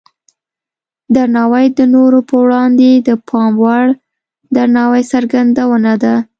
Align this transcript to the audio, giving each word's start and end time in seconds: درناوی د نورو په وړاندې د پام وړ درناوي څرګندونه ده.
درناوی 1.15 1.65
د 1.79 1.81
نورو 1.95 2.19
په 2.29 2.35
وړاندې 2.43 2.89
د 3.07 3.09
پام 3.27 3.51
وړ 3.63 3.85
درناوي 4.55 5.03
څرګندونه 5.13 5.91
ده. 6.03 6.15